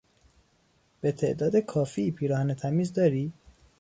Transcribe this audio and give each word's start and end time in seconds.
به 1.01 1.11
تعداد 1.11 1.55
کافی 1.55 2.11
پیراهن 2.11 2.53
تمیز 2.53 2.93
داری؟ 2.93 3.33